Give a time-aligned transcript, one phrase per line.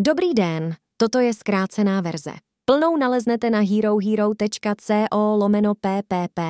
[0.00, 2.30] Dobrý den, toto je zkrácená verze.
[2.64, 6.40] Plnou naleznete na herohero.co lomeno ppp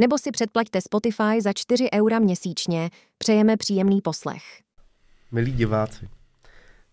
[0.00, 2.90] nebo si předplaťte Spotify za 4 eura měsíčně.
[3.18, 4.42] Přejeme příjemný poslech.
[5.32, 6.08] Milí diváci,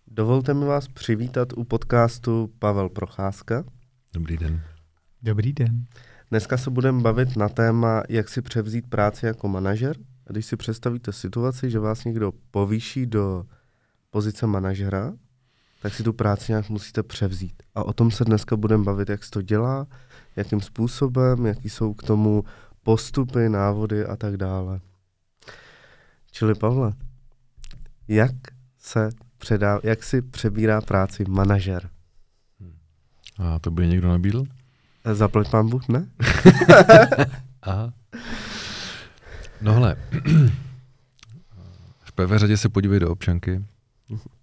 [0.06, 3.64] dovolte mi vás přivítat u podcastu Pavel Procházka.
[4.14, 4.62] Dobrý den.
[5.22, 5.84] Dobrý den.
[6.30, 9.96] Dneska se budeme bavit na téma, jak si převzít práci jako manažer.
[10.26, 13.44] A když si představíte situaci, že vás někdo povýší do
[14.10, 15.12] pozice manažera,
[15.82, 17.62] tak si tu práci nějak musíte převzít.
[17.74, 19.86] A o tom se dneska budeme bavit, jak se to dělá,
[20.36, 22.44] jakým způsobem, jaký jsou k tomu
[22.82, 24.80] postupy, návody a tak dále.
[26.32, 26.92] Čili Pavle,
[28.08, 28.32] jak
[28.78, 31.90] se předá, jak si přebírá práci manažer?
[33.38, 34.44] A to by někdo nabídl?
[35.12, 36.06] Zaplať pán Bůh, ne?
[37.62, 37.92] Aha.
[39.60, 39.96] No hele,
[42.04, 43.64] v prvé řadě se podívej do občanky,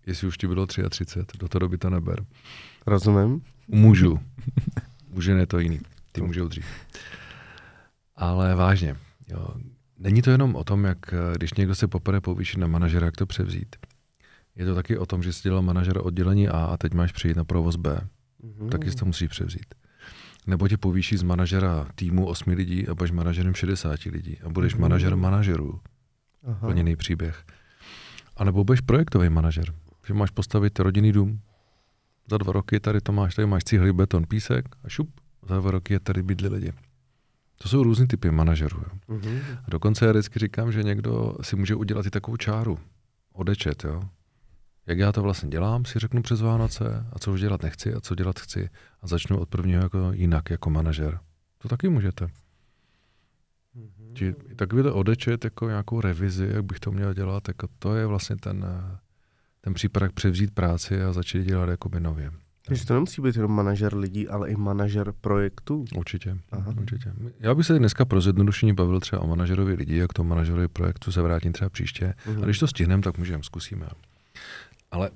[0.08, 2.26] jestli už ti bylo 33, do té doby to neber.
[2.86, 3.42] Rozumím.
[3.68, 4.20] Můžu.
[5.10, 5.80] Může ne to jiný.
[6.12, 6.66] Ty můžou dřív.
[8.16, 8.96] Ale vážně,
[9.28, 9.48] jo,
[10.00, 10.98] není to jenom o tom, jak
[11.36, 13.76] když někdo se poprvé povýšit na manažera, jak to převzít.
[14.56, 17.38] Je to taky o tom, že jsi dělal manažera oddělení A a teď máš přijít
[17.38, 18.00] na provoz B.
[18.44, 18.70] Mm.
[18.70, 19.66] Taky si to musíš převzít.
[20.48, 24.76] Nebo tě povýší z manažera týmu 8 lidí a budeš manažerem 60 lidí a budeš
[24.76, 24.82] mm.
[24.82, 25.80] manažerem manažerů.
[26.60, 27.44] Plněný příběh.
[28.38, 29.74] A nebo budeš projektový manažer,
[30.08, 31.42] že máš postavit rodinný dům.
[32.30, 35.10] Za dva roky tady to máš, tady máš cihly, beton, písek a šup,
[35.48, 36.74] za dva roky je tady bydli lidi.
[37.58, 38.78] To jsou různý typy manažerů.
[38.78, 39.18] Jo.
[39.18, 39.40] Mm-hmm.
[39.66, 42.80] A dokonce já vždycky říkám, že někdo si může udělat i takovou čáru,
[43.34, 44.02] odečet, jo.
[44.88, 48.02] Jak já to vlastně dělám, si řeknu přes Vánoce a co už dělat nechci a
[48.02, 48.70] co dělat chci
[49.02, 51.20] a začnu od prvního jako jinak, jako manažer.
[51.58, 52.26] To taky můžete.
[52.26, 54.14] Mm-hmm.
[54.14, 58.36] Či takovýhle odečet jako nějakou revizi, jak bych to měl dělat, jako to je vlastně
[58.36, 58.66] ten,
[59.62, 62.32] ten případ, jak převzít práci a začít dělat jakoby nově.
[62.68, 65.86] Takže to nemusí být jenom manažer lidí, ale i manažer projektů.
[65.96, 66.74] Určitě, Aha.
[66.82, 67.14] určitě.
[67.40, 71.12] Já bych se dneska pro zjednodušení bavil třeba o manažerovi lidí, jak to manažerovi projektu
[71.12, 72.14] se vrátím třeba příště.
[72.26, 72.42] Uh-huh.
[72.42, 73.88] A když to stihneme, tak můžeme, zkusíme.
[74.92, 75.10] Ale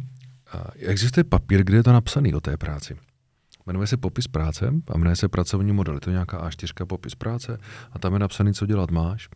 [0.74, 2.96] existuje papír, kde je to napsané o té práci.
[3.66, 5.94] Jmenuje se popis práce a jmenuje se pracovní model.
[5.94, 7.58] Je to nějaká A4 popis práce
[7.92, 9.28] a tam je napsaný, co dělat máš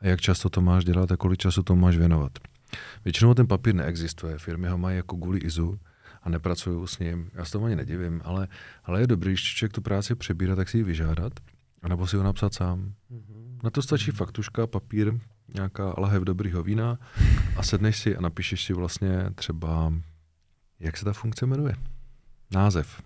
[0.00, 2.32] a jak často to máš dělat a kolik času to máš věnovat.
[3.04, 5.80] Většinou ten papír neexistuje, firmy ho mají jako guli izu
[6.22, 7.30] a nepracují s ním.
[7.34, 8.48] Já se tomu ani nedivím, ale,
[8.84, 11.32] ale je dobrý, když člověk tu práci přebírá, tak si ji vyžádat,
[11.82, 12.94] anebo si ho napsat sám.
[13.10, 13.58] Mm-hmm.
[13.62, 15.12] Na to stačí faktuška, papír,
[15.54, 16.98] nějaká lahev dobrýho vína
[17.56, 19.92] a sedneš si a napíšeš si vlastně třeba,
[20.80, 21.74] jak se ta funkce jmenuje.
[22.50, 23.02] Název.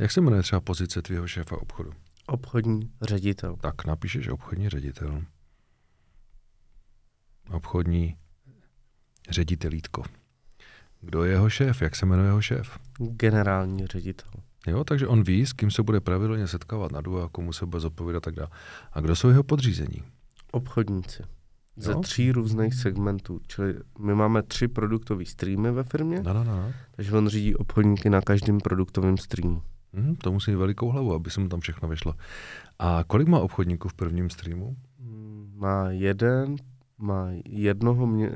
[0.00, 1.92] Jak se jmenuje třeba pozice tvého šéfa obchodu?
[2.26, 3.56] Obchodní ředitel.
[3.56, 5.22] Tak napíšeš obchodní ředitel.
[7.50, 8.16] Obchodní
[9.30, 10.02] ředitelítko.
[11.00, 11.82] Kdo je jeho šéf?
[11.82, 12.78] Jak se jmenuje jeho šéf?
[12.98, 14.30] Generální ředitel.
[14.66, 17.80] Jo, takže on ví, s kým se bude pravidelně setkávat na a komu se bude
[17.80, 18.48] zodpovídat tak dále.
[18.92, 20.02] A kdo jsou jeho podřízení?
[20.52, 21.22] Obchodníci.
[21.76, 22.00] Ze jo?
[22.00, 23.40] tří různých segmentů.
[23.46, 26.72] Čili my máme tři produktové streamy ve firmě, no, no, no.
[26.96, 29.62] takže on řídí obchodníky na každém produktovém streamu.
[29.94, 32.14] Hmm, to musí mít velikou hlavu, aby se mu tam všechno vyšlo.
[32.78, 34.76] A kolik má obchodníků v prvním streamu?
[35.56, 36.56] Má jeden,
[37.00, 38.30] má jednoho mě,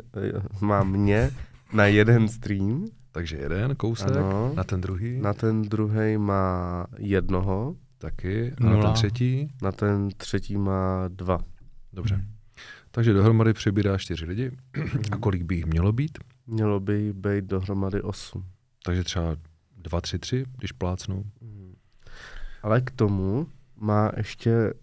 [0.61, 1.31] má mě
[1.73, 2.85] na jeden stream.
[3.13, 5.21] Takže jeden kousek, ano, na ten druhý?
[5.21, 7.77] Na ten druhý má jednoho.
[7.99, 8.55] Taky.
[8.59, 9.49] A na ten třetí?
[9.63, 11.39] Na ten třetí má dva.
[11.93, 12.15] Dobře.
[12.15, 12.25] Hmm.
[12.91, 14.51] Takže dohromady přebírá čtyři lidi.
[15.11, 16.19] A kolik by jich mělo být?
[16.47, 18.45] Mělo by být dohromady osm.
[18.85, 19.37] Takže třeba
[19.77, 21.25] dva, tři, tři, když plácnou.
[21.43, 21.75] Hmm.
[22.63, 24.75] Ale k tomu má ještě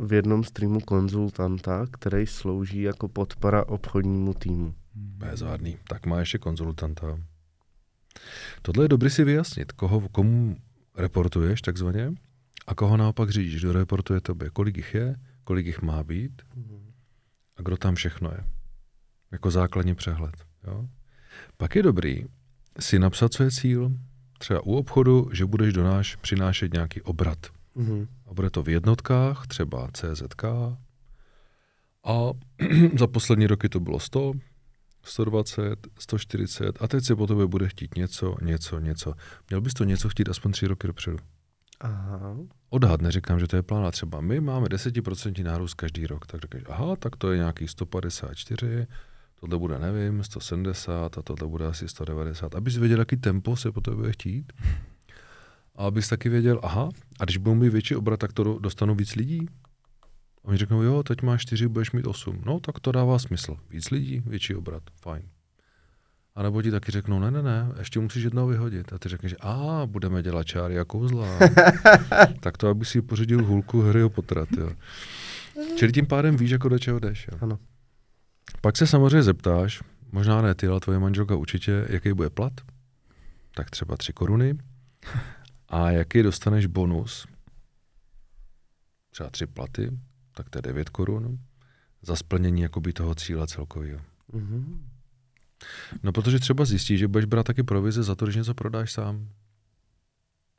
[0.00, 4.74] v jednom streamu konzultanta, který slouží jako podpora obchodnímu týmu.
[4.94, 5.78] Bezvadný.
[5.88, 7.18] Tak má ještě konzultanta.
[8.62, 10.56] Tohle je dobrý si vyjasnit, koho, komu
[10.96, 12.12] reportuješ takzvaně
[12.66, 16.42] a koho naopak řídíš, kdo reportuje tobě, kolik jich je, kolik jich má být
[17.56, 18.44] a kdo tam všechno je.
[19.32, 20.34] Jako základní přehled.
[20.66, 20.88] Jo?
[21.56, 22.24] Pak je dobrý
[22.80, 23.92] si napsat, co je cíl,
[24.38, 27.38] třeba u obchodu, že budeš do náš přinášet nějaký obrat.
[27.76, 28.06] Mm-hmm.
[28.26, 30.44] A bude to v jednotkách, třeba CZK.
[32.04, 32.30] A
[32.98, 34.32] za poslední roky to bylo 100,
[35.02, 39.14] 120, 140 a teď se po tobě bude chtít něco, něco, něco.
[39.50, 41.16] Měl bys to něco chtít aspoň tři roky dopředu.
[41.80, 42.36] Aha.
[42.70, 43.86] Odhad, neříkám, že to je plán.
[43.86, 47.68] A třeba my máme 10% nárůst každý rok, tak řekneš, aha, tak to je nějaký
[47.68, 48.86] 154,
[49.40, 52.54] tohle bude, nevím, 170 a tohle bude asi 190.
[52.54, 54.52] Abys věděl, jaký tempo se po tobě bude chtít.
[55.80, 56.88] A abys taky věděl, aha,
[57.20, 59.46] a když budou mít větší obrat, tak to dostanu víc lidí.
[60.42, 62.42] Oni řeknou, jo, teď máš čtyři, budeš mít osm.
[62.46, 63.56] No, tak to dává smysl.
[63.70, 65.22] Víc lidí, větší obrat, fajn.
[66.34, 68.92] A nebo ti taky řeknou, ne, ne, ne, ještě musíš jednou vyhodit.
[68.92, 71.26] A ty řekneš, a budeme dělat čáry a kouzla.
[72.40, 74.46] tak to, aby si pořídil hulku Harryho Pottera.
[74.58, 74.72] Jo.
[75.76, 77.28] Čili tím pádem víš, jako do čeho jdeš.
[77.32, 77.38] Jo.
[77.40, 77.58] Ano.
[78.60, 82.52] Pak se samozřejmě zeptáš, možná ne ty, ale tvoje manželka určitě, jaký bude plat.
[83.54, 84.58] Tak třeba tři koruny.
[85.70, 87.26] A jaký dostaneš bonus?
[89.10, 89.90] Třeba tři platy,
[90.34, 91.38] tak to je 9 korun.
[92.02, 94.00] Za splnění jakoby toho cíle celkového.
[94.32, 94.86] Mhm.
[96.02, 99.28] No protože třeba zjistíš, že budeš brát taky provize za to, když něco prodáš sám.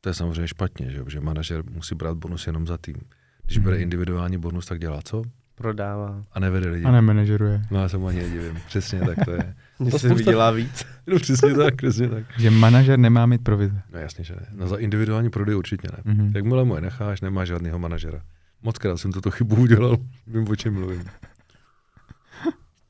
[0.00, 2.96] To je samozřejmě špatně, že, jo, že manažer musí brát bonus jenom za tým.
[3.44, 3.64] Když Mhm.
[3.64, 5.22] bere individuální bonus, tak dělá co?
[5.54, 6.24] Prodává.
[6.32, 6.84] A nevede lidi.
[6.84, 7.62] A nemenežeruje.
[7.70, 8.58] No já se mu ani nedivím.
[8.66, 9.56] Přesně tak to je.
[9.82, 10.84] Mně To se spousta- vydělá víc.
[11.06, 12.24] No přesně tak, přesně tak.
[12.38, 13.82] Že manažer nemá mít provize.
[13.92, 14.46] No jasně, že ne.
[14.52, 16.14] No za individuální prodej určitě ne.
[16.14, 16.32] Mhm.
[16.34, 18.22] Jakmile mu je necháš, nemá žádného manažera.
[18.62, 19.96] Moc krát jsem tuto chybu udělal,
[20.26, 21.04] vím, o čem mluvím.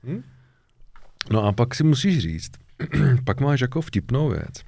[0.05, 0.23] Hm?
[1.31, 2.51] No a pak si musíš říct,
[3.25, 4.63] pak máš jako vtipnou věc,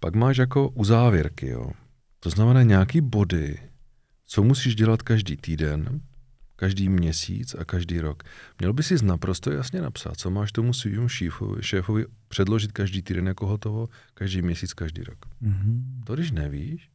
[0.00, 1.70] pak máš jako uzávěrky, jo.
[2.20, 3.58] To znamená nějaký body,
[4.26, 6.00] co musíš dělat každý týden,
[6.62, 8.22] každý měsíc a každý rok.
[8.58, 13.26] Měl by si naprosto jasně napsat, co máš tomu svým šéfovi, šéfovi předložit každý týden
[13.26, 15.18] jako hotovo, každý měsíc, každý rok.
[15.40, 16.02] Mhm.
[16.06, 16.90] To když nevíš,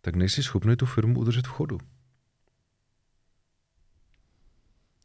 [0.00, 1.78] tak nejsi schopný tu firmu udržet v chodu.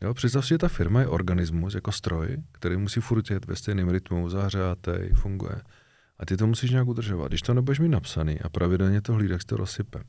[0.02, 3.56] Jo, představ si, že ta firma je organismus jako stroj, který musí furt jet ve
[3.56, 5.62] stejném rytmu, zahřátej, funguje.
[6.20, 7.28] A ty to musíš nějak udržovat.
[7.28, 10.04] Když to nebudeš mít napsaný a pravidelně to hlídek se to rozsype.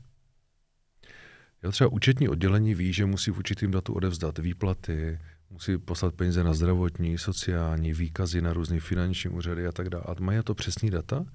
[1.65, 5.19] Jo, třeba účetní oddělení ví, že musí v určitým datu odevzdat výplaty,
[5.49, 10.03] musí poslat peníze na zdravotní, sociální, výkazy na různé finanční úřady a tak dále.
[10.07, 11.25] A mají na to přesný data,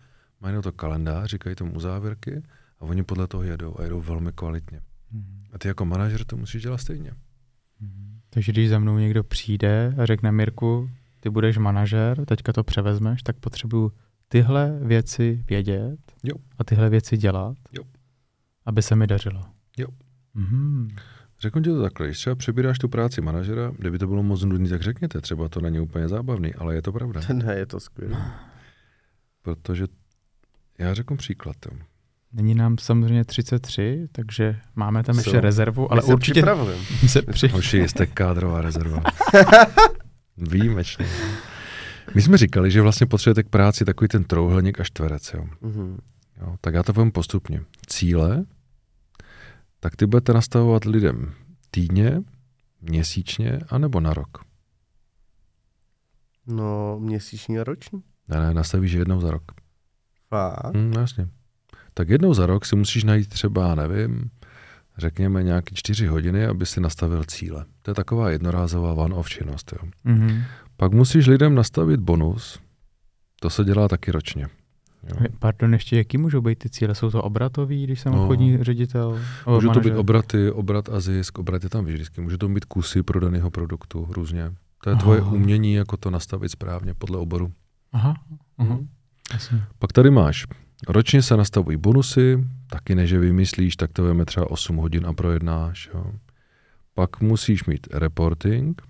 [0.40, 2.42] mají na to kalendář, říkají tomu uzávěrky
[2.80, 4.80] a oni podle toho jedou a jedou velmi kvalitně.
[5.12, 5.44] Mhm.
[5.52, 7.12] A ty jako manažer to musíš dělat stejně.
[7.80, 8.20] Mhm.
[8.30, 10.90] Takže když za mnou někdo přijde a řekne Mirku,
[11.20, 13.92] ty budeš manažer, teďka to převezmeš, tak potřebuju
[14.28, 16.34] tyhle věci vědět Jo.
[16.58, 17.82] a tyhle věci dělat, Jo.
[18.64, 19.44] aby se mi dařilo.
[19.78, 19.88] Jo.
[20.34, 20.88] Mhm.
[21.40, 24.68] Řeknu ti to takhle, když třeba přebíráš tu práci manažera, kdyby to bylo moc nudný,
[24.68, 27.20] tak řekněte, třeba to není úplně zábavný, ale je to pravda.
[27.32, 28.32] Ne, je to skvělé.
[29.42, 29.86] Protože
[30.78, 31.56] já řeknu příklad.
[31.72, 31.78] Jo.
[32.32, 35.20] Není nám samozřejmě 33, takže máme tam Co?
[35.20, 36.84] ještě rezervu, ale My se určitě připravujeme.
[37.06, 37.48] se při...
[37.48, 39.02] Hoši, jste kádrová rezerva.
[40.36, 41.06] Výjimečně.
[42.14, 45.32] My jsme říkali, že vlastně potřebujete k práci takový ten trouhelník a čtverec.
[45.34, 45.44] Jo.
[45.60, 45.98] Mhm.
[46.40, 47.62] Jo, tak já to povím postupně.
[47.86, 48.44] Cíle,
[49.80, 51.34] tak ty budete nastavovat lidem
[51.70, 52.22] týdně,
[52.80, 54.38] měsíčně, anebo na rok.
[56.46, 58.02] No, měsíční a roční.
[58.28, 59.42] Ne, ne, nastavíš je jednou za rok.
[60.28, 60.76] Fakt?
[60.76, 61.28] Hm, jasně.
[61.94, 64.30] Tak jednou za rok si musíš najít třeba, nevím,
[64.98, 67.64] řekněme nějaký čtyři hodiny, aby si nastavil cíle.
[67.82, 69.72] To je taková jednorázová one-off činnost.
[69.72, 69.88] Jo.
[70.04, 70.42] Mhm.
[70.76, 72.60] Pak musíš lidem nastavit bonus.
[73.40, 74.48] To se dělá taky ročně.
[75.08, 75.26] Jo.
[75.38, 76.94] Pardon, ještě jaký můžou být ty cíle?
[76.94, 78.22] Jsou to obratový, když jsem No.
[78.22, 79.20] obchodní ředitel?
[79.46, 79.96] Můžou to být manažer?
[80.00, 82.20] obraty, obrat a zisk, obrat je tam vždycky.
[82.20, 84.52] Může to být kusy prodaného produktu různě.
[84.84, 85.32] To je tvoje Aha.
[85.32, 87.52] umění, jako to nastavit správně podle oboru.
[87.92, 88.14] Aha,
[88.58, 88.74] aha.
[88.74, 88.88] Mhm.
[89.32, 89.62] Jasně.
[89.78, 90.46] Pak tady máš,
[90.88, 95.12] ročně se nastavují bonusy, taky než je vymyslíš, tak to veme třeba 8 hodin a
[95.12, 95.90] projednáš.
[95.94, 96.12] Jo.
[96.94, 98.82] Pak musíš mít reporting,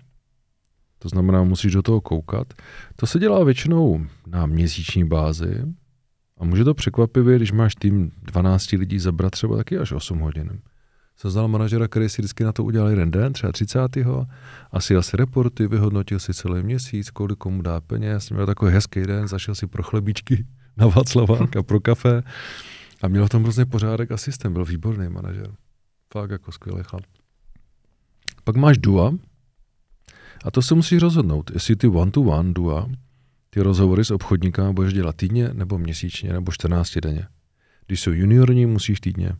[0.99, 2.53] to znamená, musíš do toho koukat.
[2.95, 5.63] To se dělá většinou na měsíční bázi
[6.41, 10.59] a může to překvapivě, když máš tým 12 lidí, zabrat třeba taky až 8 hodin.
[11.17, 13.97] Jsem znal manažera, který si vždycky na to udělal jeden den, třeba 30.
[14.71, 19.01] A si asi reporty, vyhodnotil si celý měsíc, kolik komu dá peněz, měl takový hezký
[19.01, 20.45] den, zašel si pro chlebíčky
[20.77, 22.23] na Václavák a pro kafe
[23.01, 25.51] a měl tom hrozně pořádek a systém, byl výborný manažer.
[26.13, 27.03] Fakt jako skvělý chlap.
[28.43, 29.13] Pak máš DUA
[30.45, 32.87] a to se musíš rozhodnout, jestli ty one-to-one DUA,
[33.53, 37.27] ty rozhovory s obchodníkama budeš dělat týdně nebo měsíčně nebo 14 denně.
[37.87, 39.31] Když jsou juniorní, musíš týdně.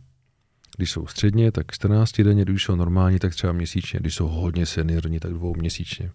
[0.76, 4.00] Když jsou středně, tak 14 denně, když jsou normální, tak třeba měsíčně.
[4.00, 6.10] Když jsou hodně seniorní, tak dvou měsíčně.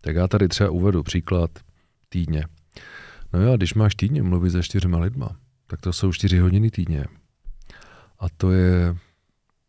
[0.00, 1.50] Tak já tady třeba uvedu příklad
[2.08, 2.44] týdně.
[3.32, 5.36] No jo, když máš týdně mluvit se čtyřma lidma,
[5.66, 7.04] tak to jsou 4 hodiny týdně.
[8.18, 8.96] A to je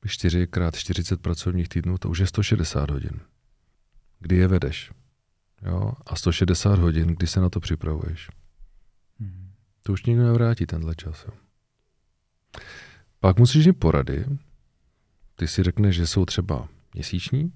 [0.07, 3.19] 4 krát 40 pracovních týdnů, to už je 160 hodin.
[4.19, 4.91] Kdy je vedeš?
[5.65, 5.91] Jo?
[6.05, 8.29] A 160 hodin, kdy se na to připravuješ.
[9.19, 9.51] Mhm.
[9.83, 11.25] To už nikdo nevrátí tenhle čas.
[11.27, 11.33] Jo.
[13.19, 14.25] Pak musíš mít porady.
[15.35, 17.53] Ty si řekneš, že jsou třeba měsíční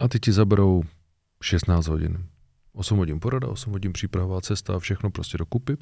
[0.00, 0.82] a ty ti zaberou
[1.42, 2.26] 16 hodin.
[2.72, 5.76] 8 hodin porada, 8 hodin příprava, cesta, všechno prostě dokupy.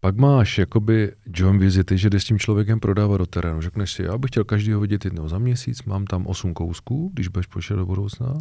[0.00, 3.60] Pak máš jakoby job vizity, že jdeš s tím člověkem prodávat do terénu.
[3.60, 7.28] Řekneš si, já bych chtěl každýho vidět jednou za měsíc, mám tam 8 kousků, když
[7.28, 8.38] budeš počítat do budoucna,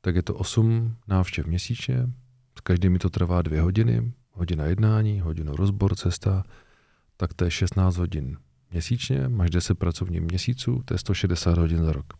[0.00, 2.06] tak je to 8 návštěv měsíčně,
[2.62, 6.44] každý mi to trvá dvě hodiny, hodina jednání, hodinu rozbor, cesta,
[7.16, 8.36] tak to je 16 hodin
[8.70, 12.12] měsíčně, máš 10 pracovních měsíců, to je 160 hodin za rok.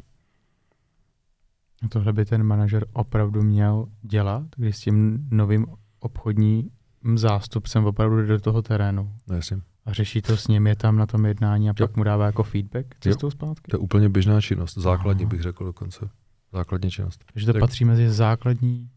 [1.88, 5.66] Tohle by ten manažer opravdu měl dělat, když s tím novým
[6.00, 6.70] obchodním
[7.14, 9.12] zástupcem opravdu jde do toho terénu.
[9.28, 9.56] No jasně.
[9.86, 11.86] A řeší to s ním, je tam na tom jednání a Jo.
[11.86, 13.70] pak mu dává jako feedback cestou zpátky.
[13.70, 15.30] To je úplně běžná činnost, základní Aha.
[15.30, 16.08] bych řekl dokonce.
[16.52, 17.24] Základní činnost.
[17.32, 18.90] Takže to Tak- patří mezi základní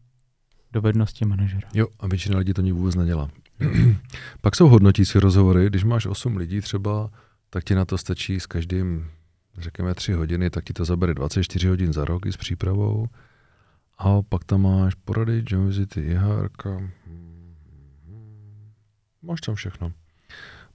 [0.72, 1.68] dovednosti manažera.
[1.74, 3.28] Jo, a většina lidí to ní vůbec nedělá.
[4.40, 7.10] Pak jsou hodnotící rozhovory, když máš 8 lidí třeba,
[7.50, 9.06] tak ti na to stačí s každým,
[9.58, 13.06] řekněme, 3 hodiny, tak ti to zabere 24 hodin za rok i s přípravou.
[13.98, 16.48] A pak tam máš porady, job visity, IHR,
[19.22, 19.92] máš tam všechno.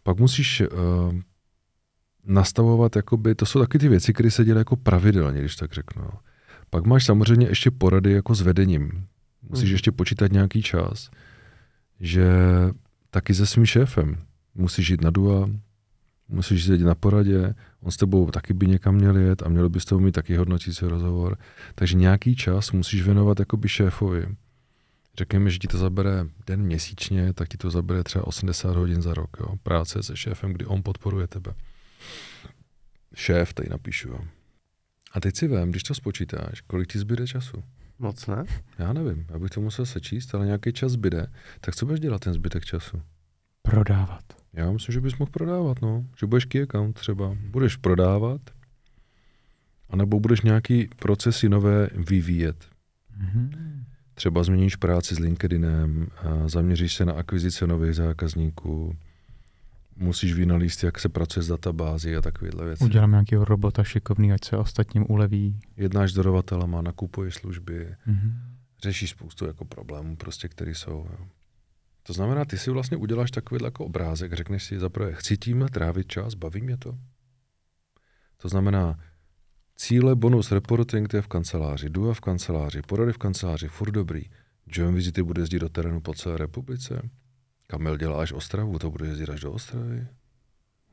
[0.04, 0.68] Pak musíš uh,
[2.26, 6.04] nastavovat, jakoby, to jsou taky ty věci, které se dělají jako pravidelně, když tak řeknu.
[6.04, 6.12] jo.
[6.70, 9.08] Pak máš samozřejmě ještě porady jako s vedením.
[9.50, 9.74] Musíš Mhm.
[9.74, 11.10] ještě počítat nějaký čas,
[12.00, 12.28] že
[13.10, 14.18] taky se svým šéfem
[14.56, 15.50] musíš jít na dua,
[16.30, 19.80] musíš sedět na poradě, on s tebou taky by někam měl jet a měl by
[19.80, 21.38] s tebou mít taky hodnotící rozhovor.
[21.76, 24.26] Takže nějaký čas musíš věnovat jakoby šéfovi.
[25.18, 29.14] Řekněme, že ti to zabere den měsíčně, tak ti to zabere třeba 80 hodin za
[29.14, 29.38] rok.
[29.40, 29.56] Jo?
[29.64, 31.54] Práce se šéfem, kdy on podporuje tebe.
[33.16, 34.10] Šéf, tady napíšu.
[34.10, 34.20] Jo?
[35.12, 37.64] A teď si vem, když to spočítáš, kolik ti zbyde času.
[38.00, 38.44] Moc ne?
[38.78, 41.28] Já nevím, já bych to musel sečíst, ale nějaký čas zbyde.
[41.62, 43.02] Tak co budeš dělat ten zbytek času?
[43.62, 44.24] Prodávat.
[44.54, 46.06] Já myslím, že bys mohl prodávat, no.
[46.20, 47.38] Že budeš key account třeba.
[47.40, 48.42] Budeš prodávat,
[49.90, 52.70] anebo budeš nějaký procesy nové vyvíjet.
[53.18, 53.83] Mhm.
[54.16, 56.08] Třeba změníš práci s LinkedInem,
[56.46, 58.96] zaměříš se na akvizice nových zákazníků,
[59.96, 62.84] musíš vynalíst, jak se pracuje s databází a takovéhle věci.
[62.84, 65.60] Udělám nějakého robota šikovný, ať se ostatním uleví.
[65.78, 68.34] Jednáš s dodavatelema, nakupuješ služby, Mhm.
[68.84, 71.08] řešíš spoustu jako problémů, prostě, které jsou.
[71.20, 71.26] Jo.
[72.04, 76.08] To znamená, ty si vlastně uděláš takový jako obrázek, řekneš si zaprvé, chci tím trávit
[76.08, 76.98] čas, baví mě to.
[78.38, 79.00] To znamená,
[79.76, 84.24] cíle, bonus, reporting, to je v kanceláři, dua v kanceláři, porady v kanceláři, furt dobrý.
[84.68, 87.10] Join Visity bude jezdit do terénu po celé republice.
[87.68, 90.08] Kamil dělá až Ostravu, to bude jezdit až do Ostravy.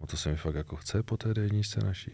[0.00, 2.10] No to se mi fakt jako chce po té D1 naší.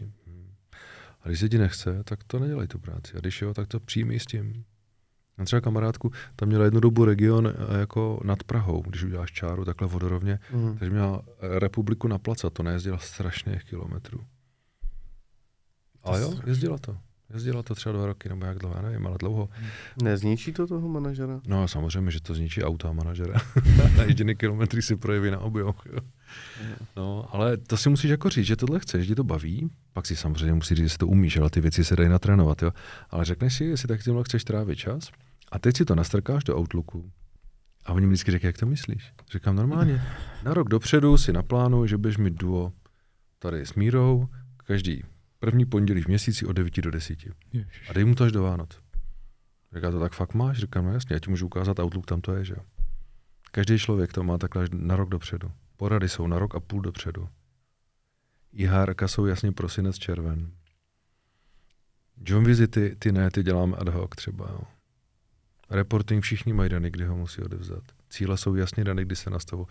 [1.21, 3.13] A když se ti nechce, tak to nedělej tu práci.
[3.17, 4.63] A když jo, tak to přijmi s tím.
[5.37, 9.65] Já třeba kamarádku, tam měla jednu dobu region eh, jako nad Prahou, když uděláš čáru
[9.65, 10.77] takhle vodorovně, Mhm.
[10.77, 14.25] takže měla eh, republiku na placa, to nejezdila strašných kilometrů.
[16.07, 16.97] Ale jo, jezdila to.
[17.33, 19.49] Jezdila to třeba dva roky, nebo jak dlouho, já nevím, ale dlouho.
[20.03, 21.41] Nezničí to toho manažera?
[21.47, 23.41] No samozřejmě, že to zničí auta a manažera.
[23.97, 25.75] na jediný kilometry si projeví na jo.
[26.95, 30.15] No, ale to si musíš jako říct, že tohle chceš, že to baví, pak si
[30.15, 32.71] samozřejmě musí říct, že to umíš, ale ty věci se dají natrénovat, jo.
[33.09, 35.11] Ale řekneš si, jestli tak tímhle chceš trávit čas
[35.51, 37.11] a teď si to nastrkáš do Outlooku
[37.85, 39.13] a oni mi vždycky říkají, jak to myslíš?
[39.31, 40.01] Říkám normálně,
[40.43, 42.71] na rok dopředu si naplánuj, že budeš mít duo
[43.39, 44.27] tady s Mírou,
[44.63, 45.03] každý
[45.39, 47.19] první pondělí v měsíci od 9 do 10.
[47.53, 47.89] Ježiš.
[47.89, 48.79] A dej mu to až do Vánoc.
[49.75, 50.57] Říká to tak fakt máš?
[50.57, 52.63] Říkám, no jasně, já ti můžu ukázat Outlook, tam to je, že jo.
[53.51, 55.51] Každý člověk to má takhle až na rok dopředu.
[55.77, 57.29] Porady jsou na rok a půl dopředu.
[58.53, 60.51] IHR jsou jasně prosinec, červen.
[62.25, 64.47] John Vizity, ty ne, ty děláme ad hoc třeba.
[64.49, 64.76] Jo.
[65.69, 67.83] Reporting všichni mají daný, kdy ho musí odevzdat.
[68.09, 69.67] Cíle jsou jasně dané, kdy se nastavují.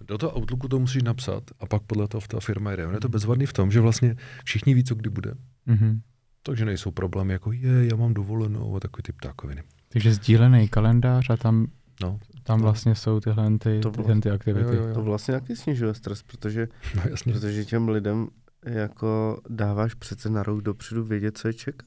[0.00, 2.86] Do toho Outlooku to musíš napsat a pak podle toho ta firma jde.
[2.86, 5.34] On je to bezvadný v tom, že vlastně všichni ví, co kdy bude.
[5.66, 6.00] Mhm.
[6.42, 9.62] Takže nejsou problémy jako je, já mám dovolenou a takový typ ptákoviny.
[9.88, 11.66] Takže sdílený kalendář a tam,
[12.02, 14.76] No, tam vlastně jsou tyhle ty, To tyhle ty aktivity.
[14.76, 14.94] Jo, jo, jo.
[14.94, 17.32] To vlastně taky snižuje stres, protože, no jasně.
[17.32, 18.28] protože těm lidem
[18.64, 21.86] jako dáváš přece na rok dopředu vědět, co je čeká.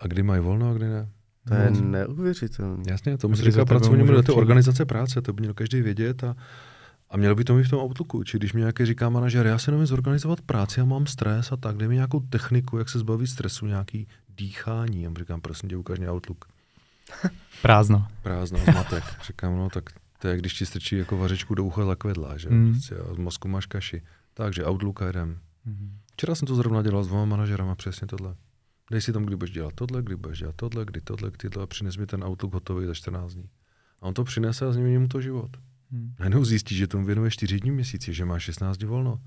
[0.00, 1.08] A kdy mají volno a kdy ne?
[1.48, 1.80] To je No.
[1.80, 2.82] neuvěřitelné.
[2.86, 4.28] Jasně, to musí říkat do té přijít.
[4.36, 6.36] organizace práce, to by měl každý vědět a,
[7.10, 8.24] a mělo by to mít v tom Outlooku.
[8.24, 11.56] Či když mi nějaký říká manažer, já se nevím zorganizovat práci a mám stres a
[11.56, 15.02] tak, dej mi nějakou techniku, jak se zbavit stresu, nějaký dýchání.
[15.02, 16.44] Já mu říkám, prosím tě, ukáž mě Outlook.
[17.62, 18.06] Prázdno.
[18.22, 19.04] Prázdno, zmatek.
[19.26, 19.84] Říkám, no tak
[20.18, 22.50] to je, když ti strčí jako vařečku do ucha zakvedla, že?
[22.50, 22.72] Mm.
[22.72, 24.02] Prostě, a z mozku máš kaši.
[24.34, 25.38] Takže Outlook a jdem.
[25.66, 25.96] Mhm.
[26.12, 28.34] Včera jsem to zrovna dělal s dvoma manažerama, přesně tohle.
[28.90, 31.64] Dej si tam, kdy budeš dělat tohle, kdy budeš dělat tohle, kdy tohle, kdy tohle
[31.64, 33.50] a přines mi ten Outlook hotový za 14 dní.
[34.00, 35.50] A on to přinese a změní mu to život.
[35.90, 36.14] Mhm.
[36.18, 39.20] Najednou zjistí, že tomu věnuje 4 dní v měsíci, že má 16 dní volno.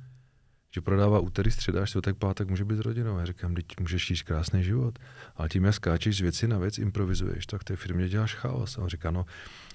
[0.75, 3.17] Že prodává úterý, středa, čtvrtek, pátek, může být s rodinou.
[3.17, 4.99] Já říkám, teď můžeš žít krásný život.
[5.35, 8.77] Ale tím, jak skáčeš z věci na věc, improvizuješ, tak té firmě děláš chaos.
[8.77, 9.25] A on říká, no,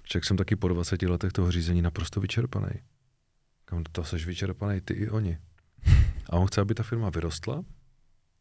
[0.02, 2.71] však jsem taky po 20 letech toho řízení naprosto vyčerpaný.
[3.61, 5.38] Říkám, to jsi vyčerpaný ty i oni.
[6.30, 7.64] A on chce, aby ta firma vyrostla,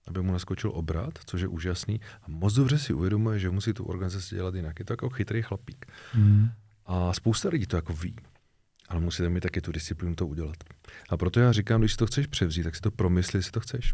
[0.08, 2.02] aby mu naskočil obrat, což je úžasný.
[2.22, 4.80] A moc dobře si uvědomuje, že musí tu organizaci dělat jinak.
[4.80, 5.86] Je to jako chytrý chlapík.
[6.16, 6.50] Mhm.
[6.86, 8.16] A spousta lidí to jako ví.
[8.90, 10.58] Ale musíte mít taky tu disciplínu to udělat.
[11.10, 13.60] A proto já říkám, když si to chceš převzít, tak si to promysli, jestli to
[13.60, 13.94] chceš.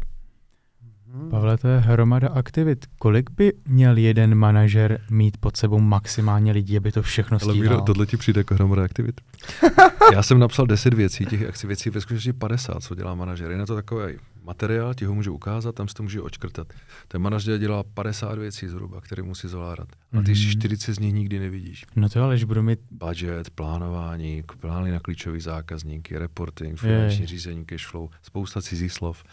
[1.30, 2.86] Pavle, to je hromada aktivit.
[2.98, 7.70] Kolik by měl jeden manažer mít pod sebou maximálně lidí, aby to všechno Ale stíhal?
[7.76, 9.20] Míro, tohle ti přijde jako hromada aktivit.
[10.12, 13.50] Já jsem napsal 10 věcí, těch akci- věcí ve skutečnosti 50, co dělá manažer.
[13.50, 16.66] Je na to takový materiál, ti ho můžu ukázat, tam si to může očkrtat.
[17.08, 19.88] Ten manažer dělá 50 věcí zhruba, které musí zvládat.
[20.18, 20.34] A ty Mhm.
[20.50, 21.84] 40 z nich nikdy nevidíš.
[21.96, 27.26] No to ale, že budu mít Budget, plánování, plány na klíčový zákazníky, reporting, finanční Jej.
[27.28, 29.24] řízení, cashflow, spousta cizích slov.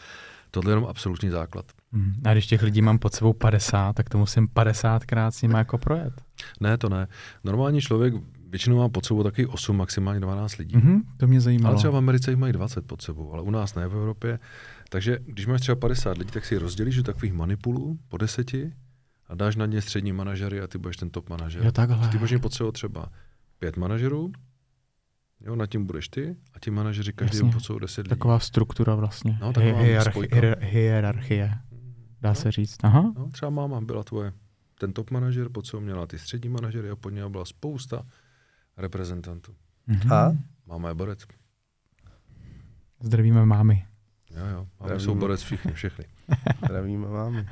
[0.51, 1.65] Tohle je jenom absolutní základ.
[1.91, 2.13] Mhm.
[2.25, 5.77] A když těch lidí mám pod sebou 50, tak to musím 50krát s nimi jako
[5.77, 6.13] projet.
[6.59, 7.07] Ne, to ne.
[7.43, 8.13] Normální člověk
[8.49, 10.75] většinou má pod sebou taky 8, maximálně 12 lidí.
[10.77, 11.77] Mhm, to mě Ale zajímalo.
[11.77, 14.39] třeba v Americe jich mají 20 pod sebou, ale u nás ne v Evropě.
[14.89, 18.73] Takže když máš třeba 50 lidí, tak si rozdělíš do takových manipulů po deseti
[19.27, 21.65] a dáš na ně střední manažery a ty budeš ten top manažer.
[21.65, 22.07] Jo, takhle.
[22.07, 23.05] Ty budeš mít pod sebou třeba
[23.59, 24.31] pět manažerů,
[25.45, 27.51] jo, nad tím budeš ty a ti manažeři každý Jasně.
[27.51, 28.09] pod sebou 10 lidí.
[28.09, 29.37] Taková struktura vlastně.
[29.41, 30.35] No, taková Hi- hierarchi- spojka.
[30.35, 31.57] hier- hierarchie,
[32.21, 32.77] dá se říct.
[32.83, 33.13] Aha.
[33.17, 34.33] No, třeba máma byla tvoje.
[34.79, 38.05] Ten top manažer, pod sebou měla ty střední manažery a pod něj byla spousta
[38.77, 39.55] reprezentantů.
[39.87, 40.13] Mhm.
[40.13, 40.31] A?
[40.67, 41.19] Máma je borec.
[43.01, 43.85] Zdravíme mámy.
[44.31, 44.57] Jo, jo.
[44.57, 44.99] Mámy Zdravím.
[45.05, 46.05] jsou borec všichni, všechny.
[46.65, 47.45] Zdravíme máme.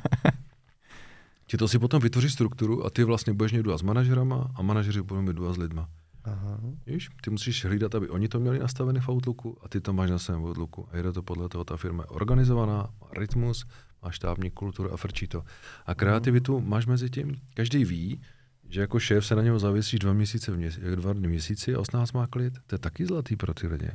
[1.47, 5.01] Ti to si potom vytvoří strukturu a ty vlastně budeš mít s manažerama a manažeři
[5.01, 5.89] budou mít s lidma.
[6.31, 6.59] Aha.
[6.85, 10.09] Víš, ty musíš hlídat, aby oni to měli nastavené v Outlooku a ty to máš
[10.09, 10.87] na svém Outlooku.
[10.91, 13.65] A jde to podle toho, ta firma je organizovaná, má rytmus,
[14.03, 15.43] má štábní kulturu a frčí to.
[15.85, 18.21] A kreativitu máš mezi tím, každý ví,
[18.69, 21.79] že jako šéf se na něho zavěsíš dva měsíce v měsíci, dva dny měsíci a
[21.79, 22.53] 18 má klid.
[22.67, 23.91] To je taky zlatý pro ty lidi.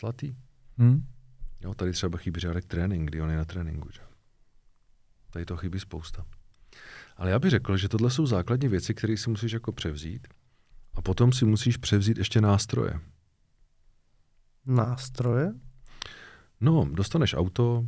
[0.00, 0.36] Zlatý.
[0.78, 1.06] Hm?
[1.60, 3.88] Jo, tady třeba chybí řádek trénink, kdy on je na tréninku.
[3.92, 4.00] Že?
[5.30, 6.24] Tady to chybí spousta.
[7.16, 10.28] Ale já bych řekl, že tohle jsou základní věci, které si musíš jako převzít.
[10.98, 13.00] A potom si musíš převzít ještě nástroje.
[14.66, 15.52] Nástroje?
[16.60, 17.84] No, dostaneš auto,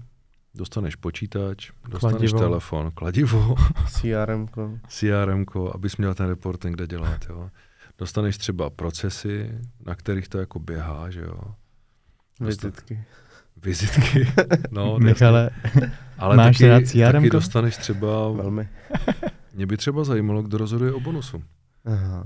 [0.55, 2.39] dostaneš počítač, dostaneš Kladivo.
[2.39, 3.55] telefon, kladivo,
[3.89, 4.49] CRM.
[4.89, 7.25] CRM, abys měl ten reporting, kde dělat.
[7.29, 7.51] Jo.
[7.99, 11.41] Dostaneš třeba procesy, na kterých to jako běhá, že jo.
[12.41, 13.05] Dostan- Vizitky.
[13.63, 14.27] Vizitky.
[14.71, 15.51] No, Michale,
[16.19, 17.37] ale máš taky, rád CRM taky ko?
[17.37, 18.69] dostaneš třeba, Velmi.
[19.55, 21.43] mě by třeba zajímalo, kdo rozhoduje o bonusu.
[21.85, 22.25] Aha.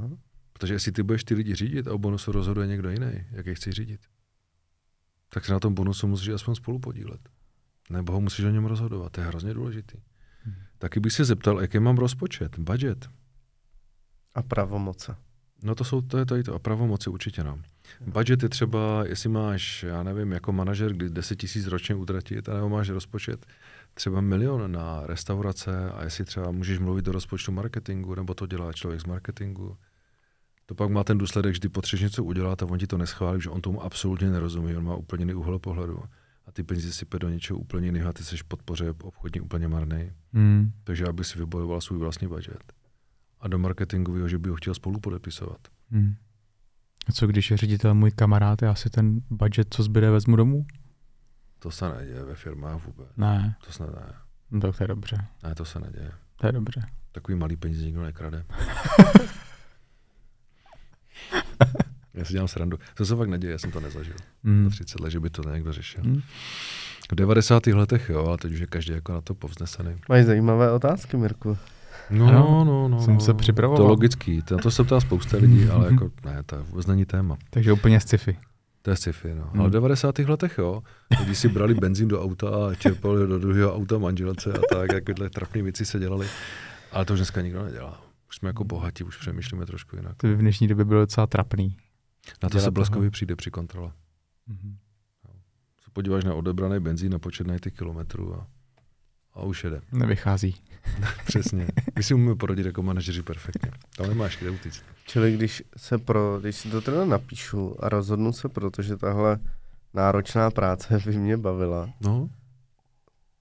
[0.65, 3.55] Protože jestli ty budeš ty lidi řídit a o bonusu rozhoduje někdo jiný, jak je
[3.55, 4.01] chci řídit,
[5.29, 7.21] tak se na tom bonusu musíš aspoň spolu podílet.
[7.91, 9.99] Nebo ho musíš o něm rozhodovat, to je hrozně důležitý.
[10.43, 10.55] Hmm.
[10.79, 13.09] Taky bych se zeptal, jaký mám rozpočet, budget.
[14.35, 15.17] A pravomoce.
[15.63, 17.63] No to jsou, to je tady to, a pravomoci určitě nám.
[18.01, 22.69] Budget je třeba, jestli máš, já nevím, jako manažer, kdy 10 tisíc ročně utratit, anebo
[22.69, 23.47] máš rozpočet
[23.95, 28.73] třeba milion na restaurace a jestli třeba můžeš mluvit do rozpočtu marketingu, nebo to dělá
[28.73, 29.77] člověk z marketingu.
[30.67, 33.41] To pak má ten důsledek, že ty potřebuješ něco udělat a on ti to neschválí,
[33.41, 36.03] že on tomu absolutně nerozumí, on má úplně jiný úhel pohledu.
[36.47, 39.69] A ty peníze sype do něčeho úplně jiného a ty jsi v podpoře obchodně úplně
[39.69, 40.13] marný.
[40.33, 40.73] hm.
[40.85, 42.73] Takže já bych si vybojoval svůj vlastní budget.
[43.41, 45.59] A do marketingového, že bych ho chtěl spolu podepisovat.
[45.91, 46.15] Hm.
[47.09, 50.67] A co když je ředitel můj kamarád, já si ten budget, co zbyde, vezmu domů?
[51.59, 53.09] To se neděje ve firmách vůbec.
[53.17, 54.15] Ne, To snad ne.
[54.51, 55.17] no tak to je dobře.
[55.43, 56.13] Ne, to se neděje.
[56.37, 56.87] To je dobře.
[57.13, 58.45] Takový malý peníze nikdo nekrade.
[62.15, 62.79] já si dělám srandu.
[62.95, 64.15] To se fakt neděje, já jsem to nezažil.
[64.45, 64.65] Hm.
[64.65, 66.03] Za 30 let, že by to někdo řešil.
[66.05, 66.21] Hm.
[67.13, 67.67] V 90.
[67.67, 69.97] letech jo, ale teď už je každý jako na to povznesený.
[70.09, 71.59] Mají zajímavé otázky, Mirku.
[72.11, 73.03] No, Ano, no, no.
[73.03, 73.21] jsem no.
[73.21, 73.77] se připravoval.
[73.77, 76.87] To je logický, to, na to se ptá spousta lidí, ale jako ne, to vůbec
[76.87, 77.37] není téma.
[77.51, 78.37] Takže úplně sci-fi.
[78.83, 79.49] To je sci-fi, no.
[79.53, 79.61] Hmm.
[79.61, 80.19] Ale v 90.
[80.19, 80.83] letech, jo,
[81.25, 85.31] když si brali benzín do auta a čerpali do druhého auta manželce a tak, jakéhle
[85.31, 86.27] trapné věci se dělaly.
[86.93, 88.01] Ale to už dneska nikdo nedělá.
[88.29, 90.17] Už jsme jako bohatí, už přemýšlíme trošku jinak.
[90.17, 91.77] To by v dnešní době bylo docela trapný.
[92.43, 93.93] Na to se bleskově přijde při kontrole.
[94.47, 94.77] Mhm.
[95.85, 98.47] Se podíváš na odebraný benzín, na počet těch kilometrů a,
[99.35, 99.81] a už jede.
[99.93, 100.57] Nevychází.
[101.27, 101.67] Přesně.
[101.97, 103.71] My si umíme porodit jako manažeři perfektně.
[103.97, 104.85] Tam nemáš kde utíct.
[105.07, 109.39] Čili když se pro, když si to teda napíšu a rozhodnu se, protože tahle
[109.95, 112.29] náročná práce by mě bavila, No,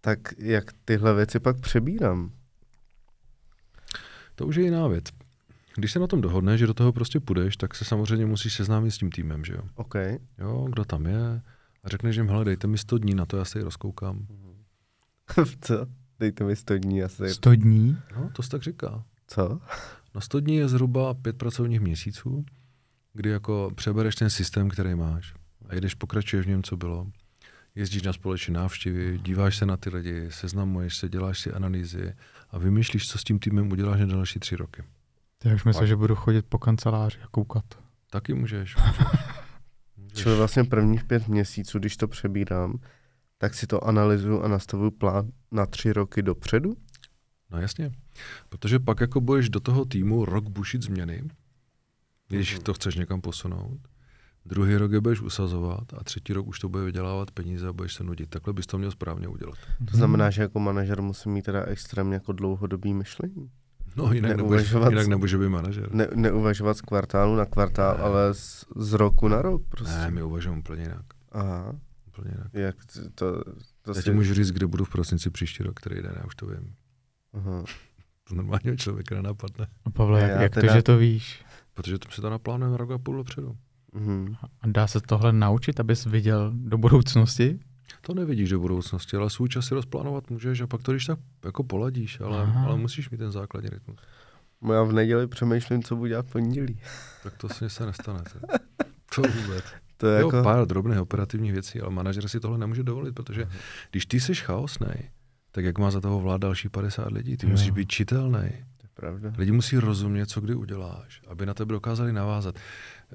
[0.01, 2.31] tak jak tyhle věci pak přebírám?
[4.35, 5.03] to už je jiná věc.
[5.75, 8.91] Když se na tom dohodneš, že do toho prostě půjdeš, tak se samozřejmě musíš seznámit
[8.91, 9.61] s tím týmem, že jo?
[9.75, 9.95] OK.
[10.37, 11.41] Jo, kdo tam je
[11.83, 14.27] a řekneš jim, hele, dejte mi 100 dní na to, já se ji rozkoukám.
[15.61, 15.87] Co?
[16.19, 17.29] Dejte mi 100 dní asi.
[17.29, 17.97] 100 dní?
[18.15, 19.03] No, to se tak říká.
[19.27, 19.59] Co?
[20.15, 22.45] Na 100 dní je zhruba pět pracovních měsíců,
[23.13, 25.33] kdy jako přebereš ten systém, který máš
[25.69, 27.07] a jdeš, pokračuješ v něm, co bylo.
[27.75, 32.13] Jezdíš na společné návštěvy, díváš se na ty lidi, seznamuješ se, děláš si analýzy
[32.49, 34.83] a vymýšlíš, co s tím týmem uděláš na další tři roky.
[35.43, 35.87] Já už myslel, Fakt.
[35.87, 37.65] že budu chodit po kanceláři a koukat.
[38.09, 38.75] Taky můžeš.
[38.75, 38.97] můžeš.
[39.97, 40.19] můžeš.
[40.23, 42.79] Čili vlastně prvních pět měsíců, když to přebírám,
[43.37, 46.73] tak si to analyzuju a nastavuju plán na tři roky dopředu.
[47.51, 47.91] No jasně.
[48.49, 51.23] Protože pak jako budeš do toho týmu rok bušit změny,
[52.27, 52.63] když Mhm.
[52.63, 53.79] to chceš někam posunout.
[54.45, 57.93] Druhý rok je budeš usazovat a třetí rok už to bude vydělávat peníze a budeš
[57.93, 58.29] se nudit.
[58.29, 59.55] Takhle bys to měl správně udělat.
[59.91, 63.49] To znamená, že jako manažer musí mít teda extrémně jako dlouhodobý myšlení.
[63.95, 65.89] No jinak, Neuvažovat- jinak nemůže být manažer.
[65.93, 68.03] Ne, neuvažovat z kvartálu na kvartál, Ne.
[68.03, 69.95] ale z, z roku na rok prostě.
[69.97, 71.05] Ne, my uvažujeme úplně jinak.
[71.31, 71.75] Aha,
[72.07, 72.47] Úplně jinak.
[72.53, 72.75] jak
[73.15, 73.43] to,
[73.81, 76.35] to Já ti můžu říct, kde budu v prosinci příští rok, který den, já už
[76.35, 76.73] to vím.
[77.33, 77.63] Aha.
[78.29, 79.67] To normálního člověka nenapadne.
[79.85, 81.45] A Pavle, jak, jak to, teda- že to víš?
[81.73, 83.57] Protože to si to naplánujeme rok a půl dopředu.
[83.93, 84.35] Mhm.
[84.61, 87.59] A dá se tohle naučit, abys viděl do budoucnosti?
[88.01, 91.19] To nevidíš do budoucnosti, ale svůj čas si rozplánovat můžeš a pak to když tak
[91.45, 92.65] jako poladíš, ale, Aha.
[92.65, 93.99] ale musíš mít ten základní rytmus.
[94.61, 96.79] No Já v neděli přemýšlím, co budu dělat v pondělí.
[97.23, 98.23] Tak to se se nestane.
[98.23, 99.63] To, to vůbec.
[99.97, 100.43] To je Jo, jako...
[100.43, 103.45] pár drobných operativních věcí, ale manažer si tohle nemůže dovolit, protože
[103.91, 105.09] když ty jsi chaosnej,
[105.51, 107.37] tak jak má za toho vlád další 50 lidí?
[107.37, 107.51] Ty Jo.
[107.51, 108.49] musíš být čitelný.
[108.77, 109.33] To je pravda.
[109.37, 112.55] Lidi musí rozumět, co kdy uděláš, aby na tebe dokázali navázat.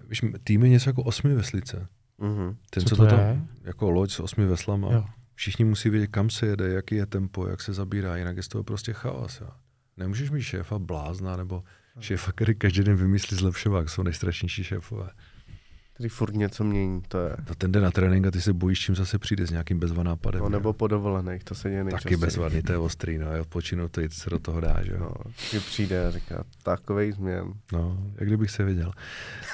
[0.08, 1.88] Víš, tým je něco jako osmi veslice.
[2.18, 2.56] Mhm.
[2.70, 3.40] Ten, Co co, to to tam, je?
[3.64, 4.92] jako loď s osmi veslama.
[4.92, 5.04] Jo.
[5.34, 8.48] Všichni musí vědět, kam se jede, jaký je tempo, jak se zabírá, jinak je z
[8.48, 9.40] toho prostě chaos.
[9.40, 9.50] Jo.
[9.96, 11.62] Nemůžeš mít šéfa blázna nebo
[12.00, 15.10] šéfa, který každý den vymyslí zlepšovák, jsou nejstrašnější šéfové.
[15.98, 17.36] Který furt něco mění, to je.
[17.44, 20.40] To ten jde na trénink a ty se bojíš, čím zase přijde s nějakým bezvanápadem.
[20.40, 22.16] No, nebo po dovolených, to se děje Taky nejčastěji.
[22.16, 24.98] bezvadný, to je ostrý, no, jo, počinu, to se do toho dá, že jo.
[24.98, 25.14] No,
[25.60, 27.52] přijde a říká, takovej změn.
[27.72, 28.92] No, jak kdybych se věděl.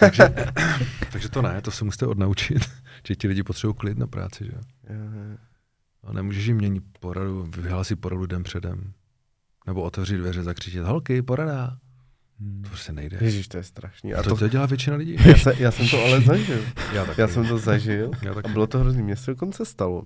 [0.01, 0.35] Takže,
[1.13, 2.63] takže to ne, to se musíte odnaučit,
[3.09, 4.61] že ti lidi potřebují klid na práci, že jo.
[6.03, 8.93] A nemůžeš jim měnit poradu, vyhlásit poradu den předem.
[9.67, 11.79] Nebo otevřít dveře, zakřičet, holky, porada.
[12.45, 12.63] Hmm.
[12.63, 13.19] To prostě nejde.
[13.21, 14.15] Ježíš, to je strašný.
[14.15, 15.17] A to, to, to dělá většina lidí.
[15.27, 16.61] já, se, já jsem to ale zažil.
[16.93, 17.21] Já, taky.
[17.21, 19.03] Já jsem to zažil Já a bylo to hrozný.
[19.03, 20.03] Mně se dokonce stalo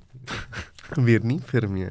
[0.97, 1.91] v jedné firmě,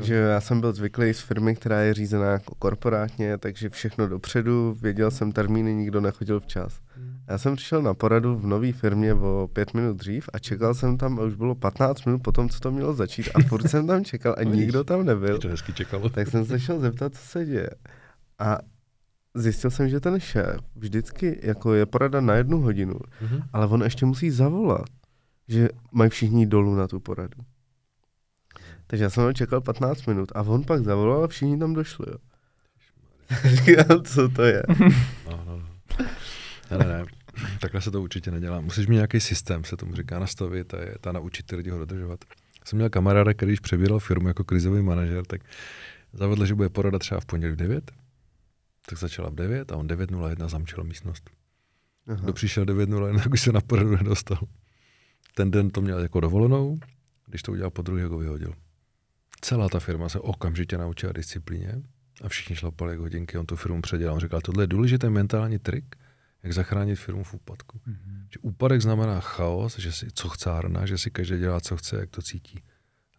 [0.00, 4.76] že já jsem byl zvyklý z firmy, která je řízená jako korporátně, takže všechno dopředu,
[4.82, 6.80] věděl jsem termíny, nikdo nechodil včas.
[7.28, 10.98] Já jsem přišel na poradu v nové firmě o pět minut dřív a čekal jsem
[10.98, 13.86] tam a už bylo 15 minut po tom, co to mělo začít a furt jsem
[13.86, 15.38] tam čekal a nikdo tam nebyl.
[15.38, 16.08] To hezky čekalo.
[16.08, 17.70] Tak jsem se šel zeptat, co se děje.
[18.38, 18.58] A
[19.34, 23.42] zjistil jsem, že ten šéf vždycky, jako je porada na jednu hodinu, Mhm.
[23.52, 24.86] ale on ještě musí zavolat,
[25.48, 27.38] že mají všichni dolů na tu poradu.
[28.86, 32.06] Takže já jsem ho čekal 15 minut a on pak zavolal a všichni tam došli.
[32.10, 32.18] Jo.
[33.44, 34.62] Říkám, co to je?
[35.30, 35.62] No, no, no.
[36.70, 37.04] Ne, ne, ne.
[37.60, 38.60] Takhle se to určitě nedělá.
[38.60, 41.78] Musíš mít nějaký systém, se tomu říká, nastavit a je ta naučit ty lidi ho
[41.78, 42.20] dodržovat.
[42.64, 45.40] Jsem měl kamaráda, který když přebíral firmu jako krizový manažer, tak
[46.12, 47.90] zavedl, že bude porada třeba v pondělí v 9,
[48.88, 51.30] tak začala v 9 a on 9.01 zamčil místnost.
[52.06, 52.20] Aha.
[52.22, 54.38] Kdo přišel 9.01, tak už se na poradu nedostal.
[55.34, 56.78] Ten den to měl jako dovolenou,
[57.26, 58.54] když to udělal po druhé, ho vyhodil.
[59.40, 61.82] Celá ta firma se okamžitě naučila disciplíně
[62.24, 64.14] a všichni šlapali jak hodinky, on tu firmu předělal.
[64.14, 65.96] On říkal, tohle je důležitý mentální trik,
[66.42, 67.80] jak zachránit firmu v úpadku.
[67.86, 68.26] Mhm.
[68.32, 72.10] Že úpadek znamená chaos, že si co chcárna, že si každý dělá, co chce, jak
[72.10, 72.62] to cítí.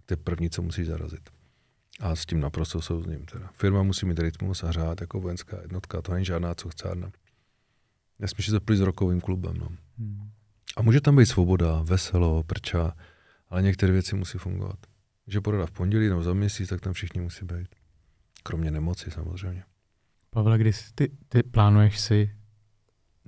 [0.06, 1.30] To je první, co musíš zarazit.
[2.00, 3.26] A s tím naprosto souzním.
[3.26, 3.50] Teda.
[3.54, 7.12] Firma musí mít rytmus a řád jako vojenská jednotka, to není žádná co chcárna.
[8.20, 9.58] Nesmíš se zaplit s rokovým klubem.
[9.58, 9.68] No.
[9.98, 10.30] Hmm.
[10.78, 12.94] A může tam být svoboda, veselo, prča,
[13.50, 14.80] ale některé věci musí fungovat.
[15.28, 17.68] Že porada v pondělí nebo za měsíc, tak tam všichni musí být.
[18.44, 19.64] Kromě nemoci samozřejmě.
[20.30, 22.39] Pavle, kdy jsi ty, ty plánuješ si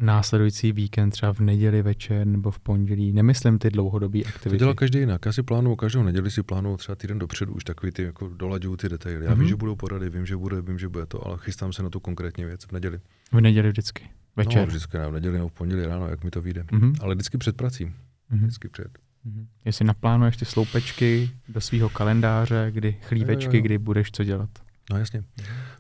[0.02, 3.14] následující víkend třeba v neděli večer nebo v pondělí?
[3.14, 4.60] Nemyslím ty dlouhodobé To aktivity.
[4.60, 5.26] dělá každý jinak.
[5.26, 8.78] Já si plánuju každou neděli, si plánuju třeba týden dopředu, už takový ty jako dolaďuju
[8.78, 9.26] ty detaily.
[9.26, 9.40] Já Mhm.
[9.40, 11.90] vím, že budou porady, vím, že bude, vím, že bude to, ale chystám se na
[11.90, 13.00] tu konkrétní věc v neděli.
[13.32, 14.04] V neděli vždycky.
[14.36, 14.62] Večer.
[14.62, 16.66] No, vždycky ne, v neděli nebo v pondělí ráno, jak mi to vyjde.
[16.72, 16.94] Mhm.
[17.02, 17.86] Ale vždycky před prací.
[18.30, 18.40] Mhm.
[18.42, 19.00] Vždycky před.
[19.24, 19.48] Mhm.
[19.66, 23.62] Jestli naplánuješ ty sloupečky do svého kalendáře, kdy chlívečky, Jo, jo, jo.
[23.66, 24.50] kdy budeš co dělat.
[24.92, 25.24] No jasně,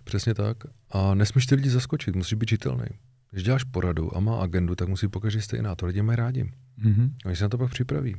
[0.04, 0.58] přesně tak.
[0.92, 2.86] A nesmíš ty lidi zaskočit, musíš být čitelný.
[3.32, 5.76] Když děláš poradu a má agendu, tak musí pokaždé stejná.
[5.76, 6.52] To lidi mají rádi.
[6.78, 7.16] Mhm.
[7.26, 8.16] Oni se na to pak připraví.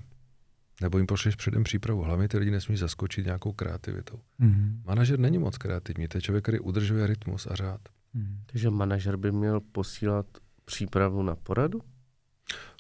[0.81, 2.03] Nebo jim pošleš předem přípravu.
[2.03, 4.21] Hlavně ty lidi nesmíš zaskočit nějakou kreativitou.
[4.39, 4.83] Mhm.
[4.87, 7.81] Manažer není moc kreativní, to je člověk, který udržuje rytmus a řád.
[8.15, 8.39] Mhm.
[8.47, 10.27] Takže manažer by měl posílat
[10.65, 11.81] přípravu na poradu?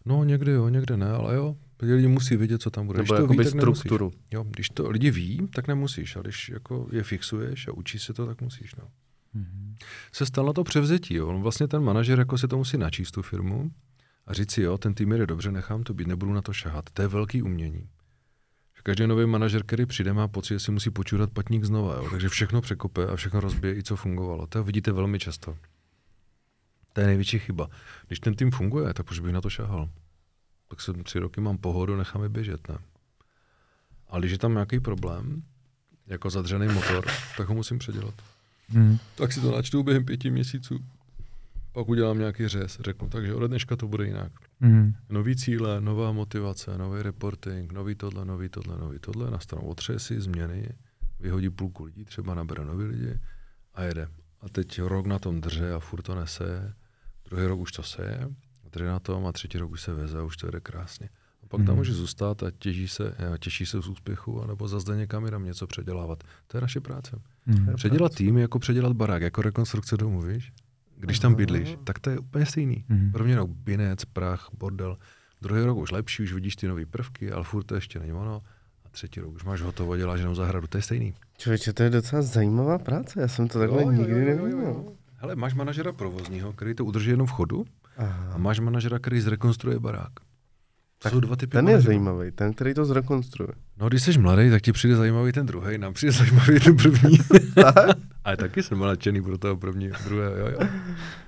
[0.06, 1.56] No někdy jo, někde ne, ale jo.
[1.76, 2.98] Ty lidi musí vědět, co tam bude.
[2.98, 3.80] Nebo když to ví, tak nemusíš.
[3.80, 4.12] strukturu?
[4.32, 6.16] Jo, když to lidi ví, tak nemusíš.
[6.16, 8.74] A když jako je fixuješ a učíš se to, tak musíš.
[8.74, 8.84] No.
[9.34, 9.74] Mhm.
[10.12, 11.14] Se stalo to převzetí.
[11.14, 11.38] Jo.
[11.38, 13.70] Vlastně ten manažer jako si to musí načíst tu firmu
[14.26, 16.90] a říct si, jo, ten tým jde dobře, nechám to být, nebudu na to šahat.
[16.92, 17.88] To je velký umění.
[18.82, 21.94] Každý nový manažer, který přijde, má pocit, že si musí počurat patník znova.
[21.94, 22.08] Jo.
[22.10, 24.46] Takže všechno překope a všechno rozbije, i co fungovalo.
[24.46, 25.56] To vidíte velmi často.
[26.92, 27.68] To je největší chyba.
[28.06, 29.90] Když ten tým funguje, tak proč bych na to šahal?
[30.68, 32.78] Tak jsem tři roky mám pohodu, nechám je běžet, ne?
[34.08, 35.42] Ale když je tam nějaký problém,
[36.06, 37.04] jako zadřený motor,
[37.36, 38.14] tak ho musím předělat.
[38.72, 38.98] Hmm.
[39.14, 40.78] Tak si to načtu během pěti měsíců.
[41.72, 44.32] Pak udělám nějaký řez, řeknu, takže ode dneška to bude jinak.
[44.60, 44.94] Hmm.
[45.08, 50.68] Nový cíle, nová motivace, nový reporting, nový tohle, nový tohle, nový tohle, nastanou otřesy, změny,
[51.20, 53.20] vyhodí půlku lidí, třeba nabere nový lidi
[53.74, 54.08] a jede.
[54.40, 56.74] A teď rok na tom drže a furt to nese,
[57.24, 58.28] druhý rok už to seje,
[58.72, 61.08] drže na tom a třetí rok už se veze a už to jede krásně.
[61.52, 61.76] A pak tam Mhm.
[61.76, 65.66] může zůstat a těží se, a těší se z úspěchu, anebo zase někam jinam něco
[65.66, 66.24] předělávat.
[66.46, 67.20] To je naše práce.
[67.46, 67.74] Hmm.
[67.76, 70.52] Předělat tým je jako předělat barák, jako rekonstrukce domu, víš?
[70.96, 72.84] Když tam bydlíš, tak to je úplně stejný.
[72.88, 73.12] Mhm.
[73.12, 74.98] První rok binec, prach, bordel.
[75.42, 78.42] Druhý rok už lepší, už vidíš ty nové prvky, ale furt to ještě není ono.
[78.84, 81.14] A třetí rok už máš hotovo, děláš jenom zahradu, to je stejný.
[81.38, 84.84] Člověče, to je docela zajímavá práce, já jsem to takhle nikdy nevnímal.
[85.16, 87.64] Hele, máš manažera provozního, který to udrží jenom v chodu
[87.96, 88.38] a Aha.
[88.38, 90.12] máš manažera, který zrekonstruuje barák.
[91.02, 91.86] To Tak jsou dva typy Ten je manažerů.
[91.86, 93.52] zajímavý, ten, který to zrekonstruuje.
[93.78, 97.18] No, když jsi mladý, tak ti přijde zajímavý ten druhý, nám přijde zajímavý ten první.
[98.24, 100.68] Ale taky jsem byl nadšený pro toho prvního, druhého, jo, jo.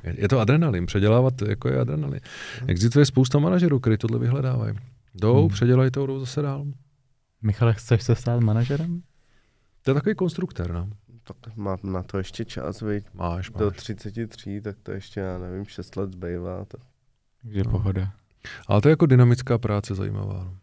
[0.05, 2.21] Je, je to adrenalin, předělávat jako je adrenalin.
[2.67, 4.75] Existuje spousta manažerů, kteří tohle vyhledávají.
[5.15, 5.49] Jdou, Hmm.
[5.49, 6.67] předělají to, jdou zase dál.
[7.43, 9.03] Michale, chceš se stát manažerem?
[9.83, 10.89] To je takový konstruktér, no.
[11.41, 13.05] Tak mám na to ještě čas, viď?
[13.15, 13.59] Máš, máš.
[13.61, 16.65] Do 33, tak to ještě, já nevím, 6 let zbývá.
[16.65, 16.81] Tak.
[17.43, 17.71] Takže No.
[17.71, 18.13] pohoda.
[18.67, 20.45] Ale to je jako dynamická práce zajímavá.
[20.45, 20.57] No.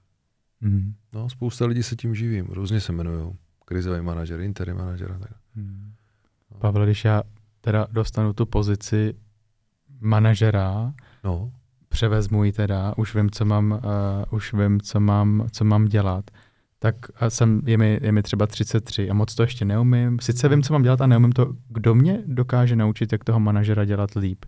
[0.61, 0.93] Hmm.
[1.13, 3.33] no spousta lidí se tím živí, různě se jmenují.
[3.65, 5.31] Krizový manažer, interim manažer a tak.
[5.55, 5.93] Hmm.
[6.59, 7.23] Pavel, když já
[7.61, 9.13] teda dostanu tu pozici
[9.99, 11.51] manažera, No,
[11.89, 16.31] převezmu ji teda, už vím, co mám, uh, už vím, co mám, co mám dělat,
[16.79, 20.19] tak a jsem, je, mi, je mi třeba 33 a moc to ještě neumím.
[20.19, 23.85] Sice vím, co mám dělat a neumím to, kdo mě dokáže naučit, jak toho manažera
[23.85, 24.45] dělat líp.